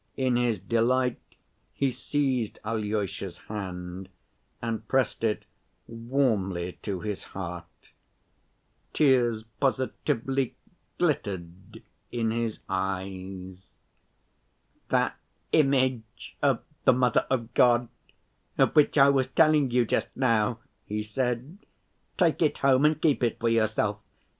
[0.17, 1.19] In his delight
[1.75, 4.09] he seized Alyosha's hand
[4.59, 5.45] and pressed it
[5.85, 7.67] warmly to his heart.
[8.93, 10.55] Tears positively
[10.97, 13.59] glittered in his eyes.
[14.89, 15.19] "That
[15.51, 17.87] image of the Mother of God
[18.57, 21.59] of which I was telling you just now," he said.
[22.17, 23.99] "Take it home and keep it for yourself.